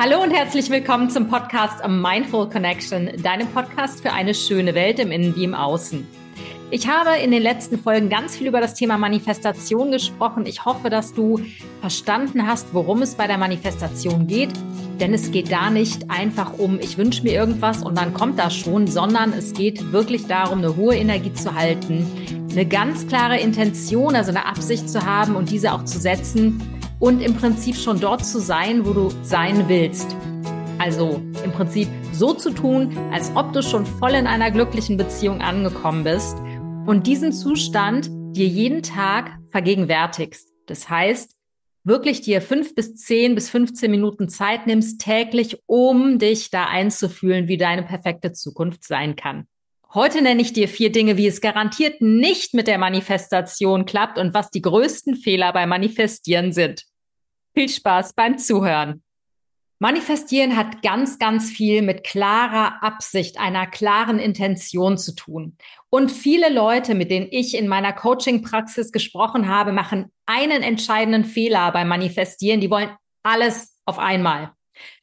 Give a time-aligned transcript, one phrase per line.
[0.00, 5.10] Hallo und herzlich willkommen zum Podcast Mindful Connection, deinem Podcast für eine schöne Welt im
[5.10, 6.06] Innen wie im Außen.
[6.70, 10.46] Ich habe in den letzten Folgen ganz viel über das Thema Manifestation gesprochen.
[10.46, 11.40] Ich hoffe, dass du
[11.80, 14.50] verstanden hast, worum es bei der Manifestation geht.
[15.00, 18.54] Denn es geht da nicht einfach um, ich wünsche mir irgendwas und dann kommt das
[18.54, 22.06] schon, sondern es geht wirklich darum, eine hohe Energie zu halten,
[22.52, 27.20] eine ganz klare Intention, also eine Absicht zu haben und diese auch zu setzen und
[27.20, 30.16] im Prinzip schon dort zu sein, wo du sein willst.
[30.78, 35.40] Also im Prinzip so zu tun, als ob du schon voll in einer glücklichen Beziehung
[35.40, 36.36] angekommen bist
[36.86, 40.48] und diesen Zustand dir jeden Tag vergegenwärtigst.
[40.66, 41.34] Das heißt,
[41.84, 47.48] wirklich dir fünf bis zehn bis 15 Minuten Zeit nimmst täglich, um dich da einzufühlen,
[47.48, 49.46] wie deine perfekte Zukunft sein kann.
[49.94, 54.34] Heute nenne ich dir vier Dinge, wie es garantiert nicht mit der Manifestation klappt und
[54.34, 56.84] was die größten Fehler beim Manifestieren sind.
[57.54, 59.02] Viel Spaß beim Zuhören.
[59.78, 65.56] Manifestieren hat ganz, ganz viel mit klarer Absicht, einer klaren Intention zu tun.
[65.88, 71.72] Und viele Leute, mit denen ich in meiner Coaching-Praxis gesprochen habe, machen einen entscheidenden Fehler
[71.72, 72.60] beim Manifestieren.
[72.60, 72.90] Die wollen
[73.22, 74.52] alles auf einmal.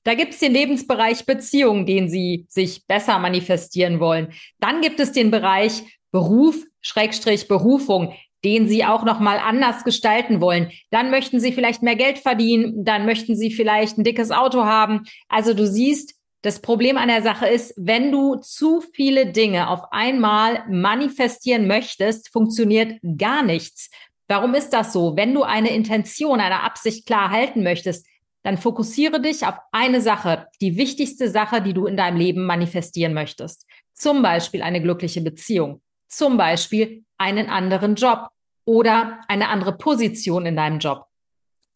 [0.04, 4.34] Da gibt es den Lebensbereich Beziehung, den Sie sich besser manifestieren wollen.
[4.60, 8.14] Dann gibt es den Bereich Beruf, Schrägstrich Berufung,
[8.46, 10.72] den Sie auch noch mal anders gestalten wollen.
[10.92, 15.04] Dann möchten Sie vielleicht mehr Geld verdienen, dann möchten Sie vielleicht ein dickes Auto haben.
[15.28, 19.92] Also du siehst, das Problem an der Sache ist, wenn du zu viele Dinge auf
[19.92, 23.90] einmal manifestieren möchtest, funktioniert gar nichts.
[24.28, 25.16] Warum ist das so?
[25.18, 28.06] Wenn du eine Intention, eine Absicht klar halten möchtest,
[28.46, 33.16] dann fokussiere dich auf eine Sache, die wichtigste Sache, die du in deinem Leben manifestieren
[33.16, 33.66] möchtest.
[33.96, 38.30] Zum Beispiel eine glückliche Beziehung, zum Beispiel einen anderen Job
[38.64, 41.06] oder eine andere Position in deinem Job.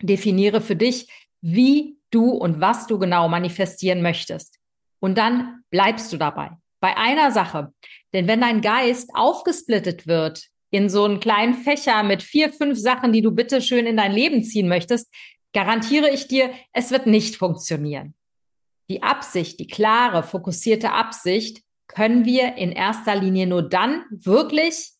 [0.03, 1.07] Definiere für dich,
[1.41, 4.59] wie du und was du genau manifestieren möchtest.
[4.99, 6.51] Und dann bleibst du dabei.
[6.81, 7.73] Bei einer Sache.
[8.13, 13.11] Denn wenn dein Geist aufgesplittet wird in so einen kleinen Fächer mit vier, fünf Sachen,
[13.11, 15.11] die du bitte schön in dein Leben ziehen möchtest,
[15.53, 18.13] garantiere ich dir, es wird nicht funktionieren.
[18.89, 24.91] Die Absicht, die klare, fokussierte Absicht können wir in erster Linie nur dann wirklich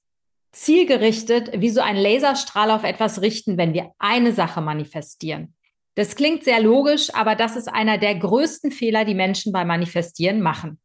[0.52, 5.56] zielgerichtet wie so ein Laserstrahl auf etwas richten, wenn wir eine Sache manifestieren.
[5.96, 10.42] Das klingt sehr logisch, aber das ist einer der größten Fehler, die Menschen beim Manifestieren
[10.42, 10.80] machen.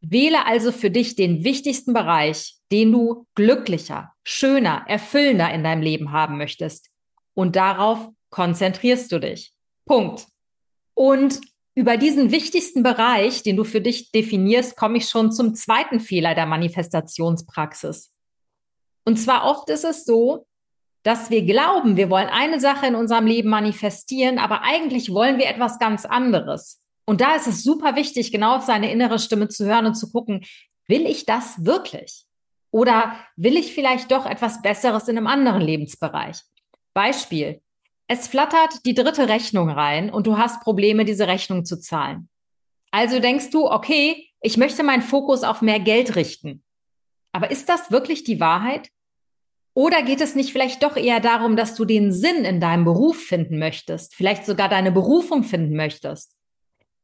[0.00, 6.12] Wähle also für dich den wichtigsten Bereich, den du glücklicher, schöner, erfüllender in deinem Leben
[6.12, 6.90] haben möchtest.
[7.34, 9.52] Und darauf konzentrierst du dich.
[9.86, 10.26] Punkt.
[10.94, 11.40] Und
[11.74, 16.34] über diesen wichtigsten Bereich, den du für dich definierst, komme ich schon zum zweiten Fehler
[16.34, 18.12] der Manifestationspraxis.
[19.04, 20.46] Und zwar oft ist es so,
[21.04, 25.46] dass wir glauben, wir wollen eine Sache in unserem Leben manifestieren, aber eigentlich wollen wir
[25.46, 26.82] etwas ganz anderes.
[27.06, 30.10] Und da ist es super wichtig, genau auf seine innere Stimme zu hören und zu
[30.10, 30.44] gucken,
[30.88, 32.26] will ich das wirklich?
[32.70, 36.42] Oder will ich vielleicht doch etwas Besseres in einem anderen Lebensbereich?
[36.92, 37.62] Beispiel,
[38.08, 42.28] es flattert die dritte Rechnung rein und du hast Probleme, diese Rechnung zu zahlen.
[42.90, 46.62] Also denkst du, okay, ich möchte meinen Fokus auf mehr Geld richten.
[47.32, 48.88] Aber ist das wirklich die Wahrheit?
[49.74, 53.18] Oder geht es nicht vielleicht doch eher darum, dass du den Sinn in deinem Beruf
[53.18, 56.34] finden möchtest, vielleicht sogar deine Berufung finden möchtest?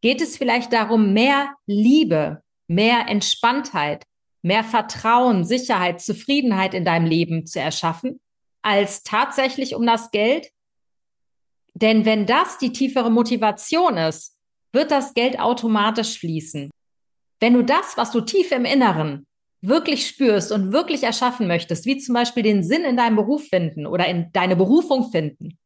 [0.01, 4.05] Geht es vielleicht darum, mehr Liebe, mehr Entspanntheit,
[4.43, 8.21] mehr Vertrauen, Sicherheit, Zufriedenheit in deinem Leben zu erschaffen,
[8.63, 10.49] als tatsächlich um das Geld?
[11.75, 14.37] Denn wenn das die tiefere Motivation ist,
[14.73, 16.71] wird das Geld automatisch fließen.
[17.41, 19.27] Wenn du das, was du tief im Inneren
[19.61, 23.87] wirklich spürst und wirklich erschaffen möchtest, wie zum Beispiel den Sinn in deinem Beruf finden
[23.87, 25.59] oder in deine Berufung finden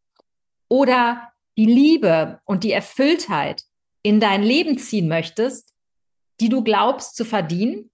[0.68, 3.64] oder die Liebe und die Erfülltheit
[4.02, 5.74] in dein Leben ziehen möchtest,
[6.40, 7.90] die du glaubst zu verdienen,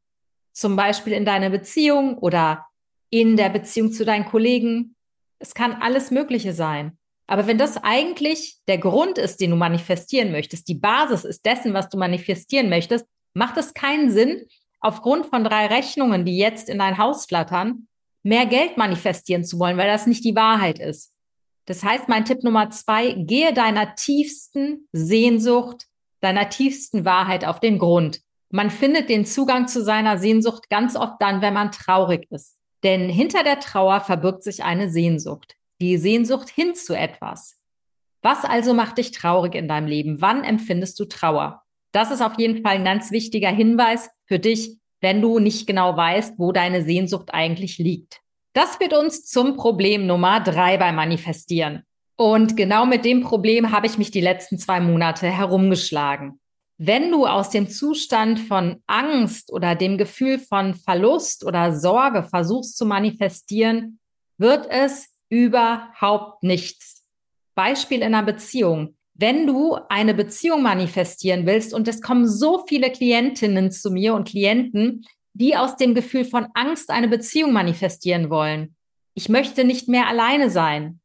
[0.52, 2.66] zum Beispiel in deiner Beziehung oder
[3.10, 4.96] in der Beziehung zu deinen Kollegen.
[5.38, 6.98] Es kann alles Mögliche sein.
[7.26, 11.72] Aber wenn das eigentlich der Grund ist, den du manifestieren möchtest, die Basis ist dessen,
[11.72, 14.46] was du manifestieren möchtest, macht es keinen Sinn,
[14.80, 17.88] aufgrund von drei Rechnungen, die jetzt in dein Haus flattern,
[18.22, 21.12] mehr Geld manifestieren zu wollen, weil das nicht die Wahrheit ist.
[21.66, 25.86] Das heißt, mein Tipp Nummer zwei, gehe deiner tiefsten Sehnsucht,
[26.20, 28.20] deiner tiefsten Wahrheit auf den Grund.
[28.50, 32.58] Man findet den Zugang zu seiner Sehnsucht ganz oft dann, wenn man traurig ist.
[32.82, 37.58] Denn hinter der Trauer verbirgt sich eine Sehnsucht die Sehnsucht hin zu etwas.
[38.22, 40.20] Was also macht dich traurig in deinem Leben?
[40.20, 41.62] Wann empfindest du Trauer?
[41.92, 45.96] Das ist auf jeden Fall ein ganz wichtiger Hinweis für dich, wenn du nicht genau
[45.96, 48.20] weißt, wo deine Sehnsucht eigentlich liegt.
[48.54, 51.82] Das führt uns zum Problem Nummer drei beim Manifestieren.
[52.16, 56.40] Und genau mit dem Problem habe ich mich die letzten zwei Monate herumgeschlagen.
[56.78, 62.76] Wenn du aus dem Zustand von Angst oder dem Gefühl von Verlust oder Sorge versuchst
[62.76, 63.98] zu manifestieren,
[64.38, 67.04] wird es überhaupt nichts.
[67.56, 68.96] Beispiel in einer Beziehung.
[69.14, 74.28] Wenn du eine Beziehung manifestieren willst und es kommen so viele Klientinnen zu mir und
[74.28, 78.76] Klienten, die aus dem Gefühl von Angst eine Beziehung manifestieren wollen.
[79.14, 81.00] Ich möchte nicht mehr alleine sein.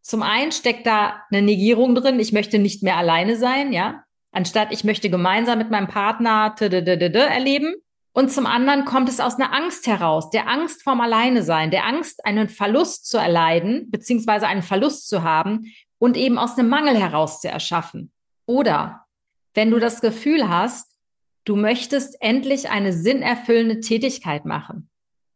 [0.00, 4.72] Zum einen steckt da eine Negierung drin, ich möchte nicht mehr alleine sein, ja, anstatt
[4.72, 7.74] ich möchte gemeinsam mit meinem Partner erleben.
[8.18, 11.86] Und zum anderen kommt es aus einer Angst heraus, der Angst vorm Alleine sein, der
[11.86, 16.96] Angst, einen Verlust zu erleiden, beziehungsweise einen Verlust zu haben und eben aus einem Mangel
[16.96, 18.10] heraus zu erschaffen.
[18.44, 19.06] Oder
[19.54, 20.98] wenn du das Gefühl hast,
[21.44, 24.90] du möchtest endlich eine sinnerfüllende Tätigkeit machen,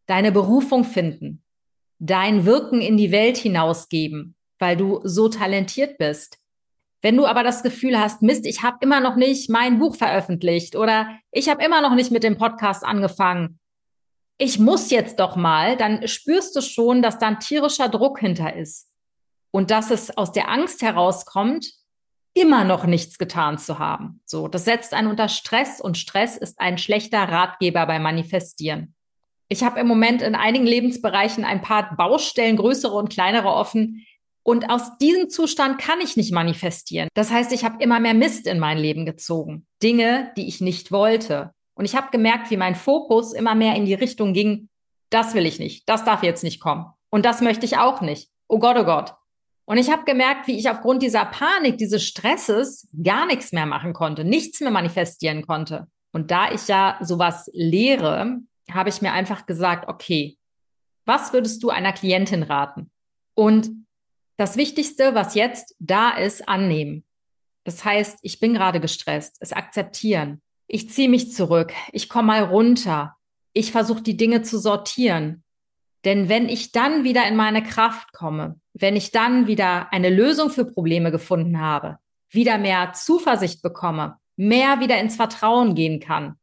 [0.06, 1.44] deine Berufung finden,
[2.00, 6.40] dein Wirken in die Welt hinausgeben, weil du so talentiert bist.
[7.02, 10.76] Wenn du aber das Gefühl hast, Mist, ich habe immer noch nicht mein Buch veröffentlicht
[10.76, 13.58] oder ich habe immer noch nicht mit dem Podcast angefangen,
[14.38, 18.54] ich muss jetzt doch mal, dann spürst du schon, dass da ein tierischer Druck hinter
[18.54, 18.88] ist
[19.50, 21.72] und dass es aus der Angst herauskommt,
[22.34, 24.20] immer noch nichts getan zu haben.
[24.24, 28.94] So, das setzt einen unter Stress und Stress ist ein schlechter Ratgeber beim Manifestieren.
[29.48, 34.06] Ich habe im Moment in einigen Lebensbereichen ein paar Baustellen, größere und kleinere offen,
[34.44, 37.08] und aus diesem Zustand kann ich nicht manifestieren.
[37.14, 39.66] Das heißt, ich habe immer mehr Mist in mein Leben gezogen.
[39.82, 41.52] Dinge, die ich nicht wollte.
[41.74, 44.68] Und ich habe gemerkt, wie mein Fokus immer mehr in die Richtung ging,
[45.10, 46.86] das will ich nicht, das darf jetzt nicht kommen.
[47.10, 48.30] Und das möchte ich auch nicht.
[48.48, 49.14] Oh Gott, oh Gott.
[49.64, 53.92] Und ich habe gemerkt, wie ich aufgrund dieser Panik, dieses Stresses gar nichts mehr machen
[53.92, 55.86] konnte, nichts mehr manifestieren konnte.
[56.12, 58.38] Und da ich ja sowas lehre,
[58.70, 60.36] habe ich mir einfach gesagt, okay,
[61.04, 62.90] was würdest du einer Klientin raten?
[63.34, 63.70] Und
[64.36, 67.04] das Wichtigste, was jetzt da ist, annehmen.
[67.64, 70.40] Das heißt, ich bin gerade gestresst, es akzeptieren.
[70.66, 73.16] Ich ziehe mich zurück, ich komme mal runter,
[73.52, 75.44] ich versuche die Dinge zu sortieren.
[76.04, 80.50] Denn wenn ich dann wieder in meine Kraft komme, wenn ich dann wieder eine Lösung
[80.50, 81.98] für Probleme gefunden habe,
[82.30, 86.36] wieder mehr Zuversicht bekomme, mehr wieder ins Vertrauen gehen kann,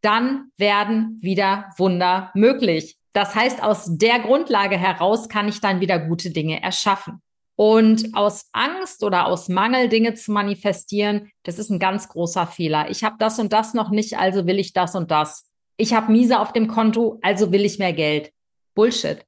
[0.00, 2.96] dann werden wieder Wunder möglich.
[3.12, 7.22] Das heißt, aus der Grundlage heraus kann ich dann wieder gute Dinge erschaffen.
[7.56, 12.90] Und aus Angst oder aus Mangel Dinge zu manifestieren, das ist ein ganz großer Fehler.
[12.90, 15.48] Ich habe das und das noch nicht, also will ich das und das.
[15.78, 18.30] Ich habe Miese auf dem Konto, also will ich mehr Geld.
[18.74, 19.24] Bullshit.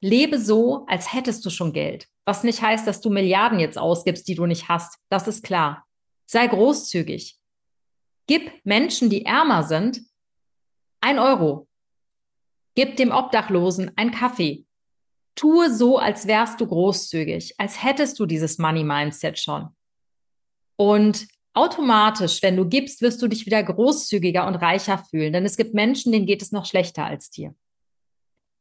[0.00, 2.08] Lebe so, als hättest du schon Geld.
[2.24, 4.98] Was nicht heißt, dass du Milliarden jetzt ausgibst, die du nicht hast.
[5.10, 5.86] Das ist klar.
[6.24, 7.38] Sei großzügig.
[8.26, 10.00] Gib Menschen, die ärmer sind,
[11.00, 11.68] ein Euro.
[12.74, 14.65] Gib dem Obdachlosen ein Kaffee
[15.36, 19.68] tue so, als wärst du großzügig, als hättest du dieses Money Mindset schon.
[20.76, 25.56] Und automatisch, wenn du gibst, wirst du dich wieder großzügiger und reicher fühlen, denn es
[25.56, 27.54] gibt Menschen, denen geht es noch schlechter als dir.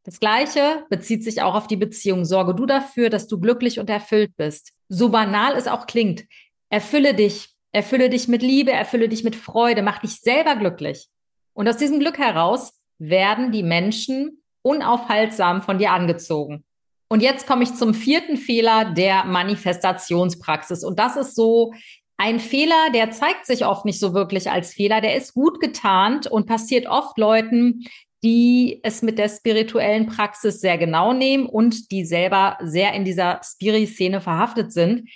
[0.04, 2.26] Das Gleiche bezieht sich auch auf die Beziehung.
[2.26, 4.72] Sorge du dafür, dass du glücklich und erfüllt bist.
[4.88, 6.26] So banal es auch klingt.
[6.70, 7.50] Erfülle dich.
[7.72, 11.08] Erfülle dich mit Liebe, erfülle dich mit Freude, mach dich selber glücklich.
[11.54, 16.64] Und aus diesem Glück heraus werden die Menschen unaufhaltsam von dir angezogen.
[17.08, 20.84] Und jetzt komme ich zum vierten Fehler der Manifestationspraxis.
[20.84, 21.74] Und das ist so
[22.18, 25.02] ein Fehler, der zeigt sich oft nicht so wirklich als Fehler.
[25.02, 27.86] Der ist gut getarnt und passiert oft Leuten,
[28.24, 33.42] die es mit der spirituellen Praxis sehr genau nehmen und die selber sehr in dieser
[33.44, 35.10] Spiri-Szene verhaftet sind.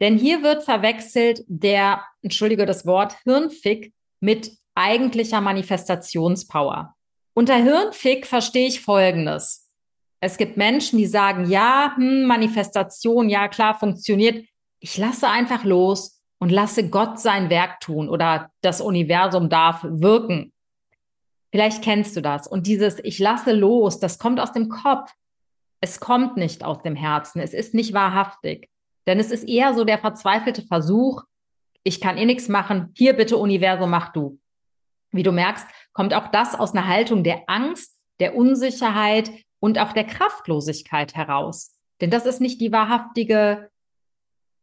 [0.00, 6.94] Denn hier wird verwechselt der, entschuldige das Wort, Hirnfick mit eigentlicher Manifestationspower.
[7.34, 9.68] Unter Hirnfick verstehe ich Folgendes.
[10.20, 14.46] Es gibt Menschen, die sagen, ja, hm, Manifestation, ja klar, funktioniert.
[14.78, 20.52] Ich lasse einfach los und lasse Gott sein Werk tun oder das Universum darf wirken.
[21.50, 22.46] Vielleicht kennst du das.
[22.46, 25.10] Und dieses Ich lasse los, das kommt aus dem Kopf.
[25.80, 27.40] Es kommt nicht aus dem Herzen.
[27.40, 28.68] Es ist nicht wahrhaftig.
[29.06, 31.24] Denn es ist eher so der verzweifelte Versuch,
[31.82, 32.90] ich kann eh nichts machen.
[32.96, 34.38] Hier bitte Universum, mach du.
[35.14, 39.30] Wie du merkst, kommt auch das aus einer Haltung der Angst, der Unsicherheit
[39.60, 41.76] und auch der Kraftlosigkeit heraus.
[42.00, 43.70] Denn das ist nicht die wahrhaftige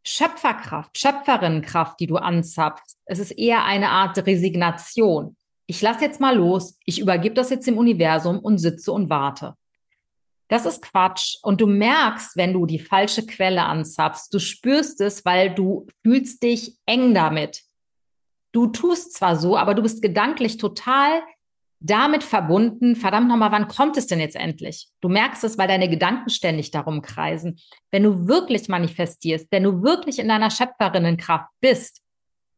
[0.04, 2.98] Schöpferkraft, Schöpferinnenkraft, die du anzapfst.
[3.06, 5.38] Es ist eher eine Art Resignation.
[5.68, 9.56] Ich lasse jetzt mal los, ich übergebe das jetzt dem Universum und sitze und warte.
[10.50, 11.38] Das ist Quatsch.
[11.44, 16.44] Und du merkst, wenn du die falsche Quelle anzapfst, du spürst es, weil du fühlst
[16.44, 17.64] dich eng damit.
[18.52, 21.22] Du tust zwar so, aber du bist gedanklich total
[21.82, 24.88] damit verbunden, verdammt nochmal, wann kommt es denn jetzt endlich?
[25.02, 27.60] Du merkst es, weil deine Gedanken ständig darum kreisen.
[27.90, 32.02] Wenn du wirklich manifestierst, wenn du wirklich in deiner Schöpferinnenkraft bist,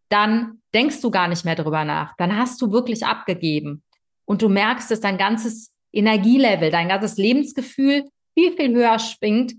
[0.09, 2.13] dann denkst du gar nicht mehr drüber nach.
[2.17, 3.81] Dann hast du wirklich abgegeben.
[4.25, 9.53] Und du merkst, dass dein ganzes Energielevel, dein ganzes Lebensgefühl viel, viel höher schwingt,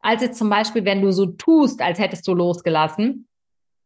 [0.00, 3.28] als jetzt zum Beispiel, wenn du so tust, als hättest du losgelassen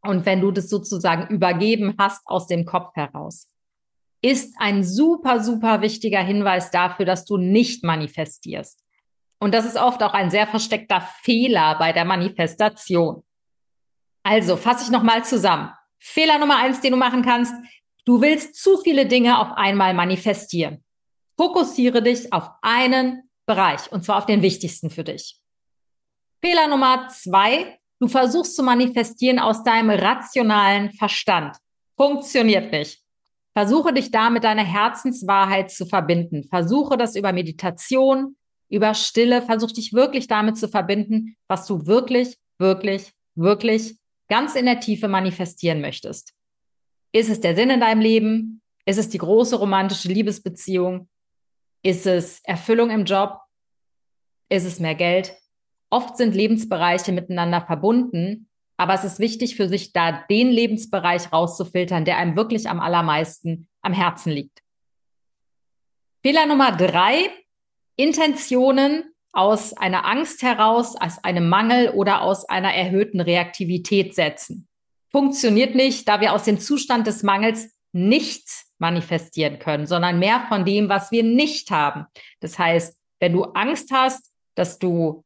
[0.06, 3.48] und wenn du das sozusagen übergeben hast aus dem Kopf heraus
[4.24, 8.82] ist ein super, super wichtiger Hinweis dafür, dass du nicht manifestierst.
[9.38, 13.22] Und das ist oft auch ein sehr versteckter Fehler bei der Manifestation.
[14.22, 15.70] Also fasse ich nochmal zusammen.
[15.98, 17.52] Fehler Nummer eins, den du machen kannst.
[18.06, 20.82] Du willst zu viele Dinge auf einmal manifestieren.
[21.36, 25.38] Fokussiere dich auf einen Bereich und zwar auf den wichtigsten für dich.
[26.42, 27.78] Fehler Nummer zwei.
[28.04, 31.56] Du versuchst zu manifestieren aus deinem rationalen Verstand.
[31.96, 33.00] Funktioniert nicht.
[33.54, 36.44] Versuche dich da mit deiner Herzenswahrheit zu verbinden.
[36.44, 38.36] Versuche das über Meditation,
[38.68, 39.40] über Stille.
[39.40, 43.96] Versuche dich wirklich damit zu verbinden, was du wirklich, wirklich, wirklich
[44.28, 46.34] ganz in der Tiefe manifestieren möchtest.
[47.10, 48.60] Ist es der Sinn in deinem Leben?
[48.84, 51.08] Ist es die große romantische Liebesbeziehung?
[51.82, 53.38] Ist es Erfüllung im Job?
[54.50, 55.34] Ist es mehr Geld?
[55.94, 62.04] Oft sind Lebensbereiche miteinander verbunden aber es ist wichtig für sich, da den Lebensbereich rauszufiltern,
[62.04, 64.62] der einem wirklich am allermeisten am Herzen liegt.
[66.22, 67.30] Fehler Nummer drei,
[67.96, 74.68] Intentionen aus einer Angst heraus, aus einem Mangel oder aus einer erhöhten Reaktivität setzen.
[75.10, 80.64] Funktioniert nicht, da wir aus dem Zustand des Mangels nichts manifestieren können, sondern mehr von
[80.64, 82.06] dem, was wir nicht haben.
[82.40, 85.23] Das heißt, wenn du Angst hast, dass du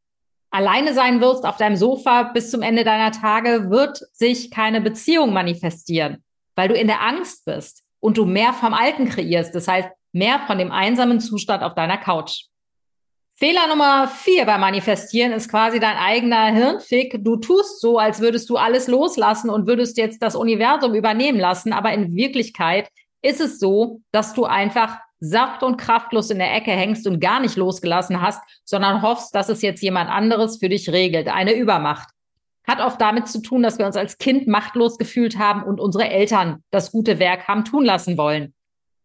[0.50, 5.32] alleine sein wirst auf deinem Sofa bis zum Ende deiner Tage, wird sich keine Beziehung
[5.32, 6.24] manifestieren,
[6.56, 9.54] weil du in der Angst bist und du mehr vom Alten kreierst.
[9.54, 12.44] Das heißt, mehr von dem einsamen Zustand auf deiner Couch.
[13.36, 17.22] Fehler Nummer vier beim Manifestieren ist quasi dein eigener Hirnfick.
[17.22, 21.72] Du tust so, als würdest du alles loslassen und würdest jetzt das Universum übernehmen lassen.
[21.72, 22.88] Aber in Wirklichkeit
[23.22, 27.40] ist es so, dass du einfach saft- und kraftlos in der Ecke hängst und gar
[27.40, 32.08] nicht losgelassen hast, sondern hoffst, dass es jetzt jemand anderes für dich regelt, eine Übermacht.
[32.66, 36.08] Hat oft damit zu tun, dass wir uns als Kind machtlos gefühlt haben und unsere
[36.08, 38.54] Eltern das gute Werk haben tun lassen wollen.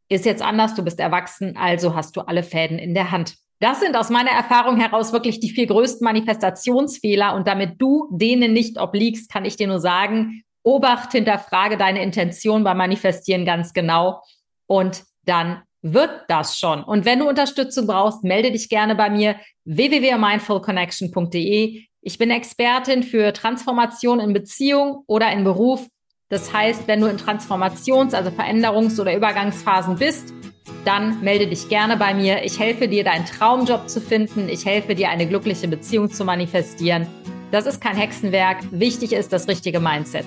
[0.10, 3.36] Ist jetzt anders, du bist erwachsen, also hast du alle Fäden in der Hand.
[3.60, 8.52] Das sind aus meiner Erfahrung heraus wirklich die vier größten Manifestationsfehler und damit du denen
[8.52, 14.22] nicht obliegst, kann ich dir nur sagen, Obacht, hinterfrage deine Intention beim Manifestieren ganz genau
[14.66, 16.84] und dann wird das schon.
[16.84, 19.36] Und wenn du Unterstützung brauchst, melde dich gerne bei mir
[19.66, 21.84] www.mindfulconnection.de.
[22.02, 25.86] Ich bin Expertin für Transformation in Beziehung oder in Beruf.
[26.30, 30.34] Das heißt, wenn du in Transformations-, also Veränderungs- oder Übergangsphasen bist,
[30.86, 32.44] dann melde dich gerne bei mir.
[32.44, 34.50] Ich helfe dir, deinen Traumjob zu finden.
[34.50, 37.08] Ich helfe dir, eine glückliche Beziehung zu manifestieren.
[37.52, 38.58] Das ist kein Hexenwerk.
[38.72, 40.26] Wichtig ist das richtige Mindset.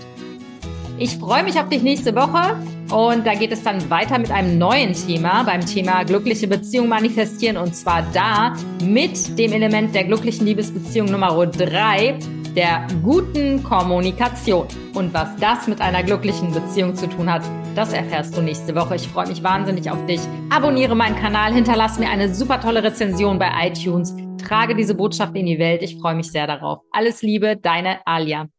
[0.99, 2.57] Ich freue mich auf dich nächste Woche
[2.91, 7.59] und da geht es dann weiter mit einem neuen Thema, beim Thema glückliche Beziehung manifestieren
[7.59, 12.19] und zwar da mit dem Element der glücklichen Liebesbeziehung Nummer drei,
[12.57, 14.67] der guten Kommunikation.
[14.95, 17.43] Und was das mit einer glücklichen Beziehung zu tun hat,
[17.75, 18.97] das erfährst du nächste Woche.
[18.97, 20.21] Ich freue mich wahnsinnig auf dich.
[20.49, 25.45] Abonniere meinen Kanal, hinterlass mir eine super tolle Rezension bei iTunes, trage diese Botschaft in
[25.45, 25.83] die Welt.
[25.83, 26.79] Ich freue mich sehr darauf.
[26.91, 28.49] Alles Liebe, deine Alia.